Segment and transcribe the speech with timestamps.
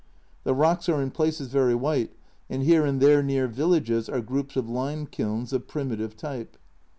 [0.45, 2.11] The rocks are in places very white,
[2.49, 6.57] and here and there near villages are groups of lime kilns of primitive type.